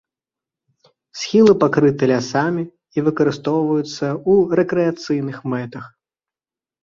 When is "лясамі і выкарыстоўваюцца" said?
2.11-4.05